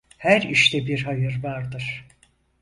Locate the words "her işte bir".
0.17-1.03